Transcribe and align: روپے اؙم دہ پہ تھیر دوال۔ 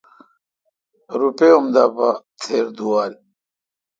روپے 1.19 1.47
اؙم 1.53 1.65
دہ 1.73 1.83
پہ 1.95 2.09
تھیر 2.39 2.65
دوال۔ 2.77 3.13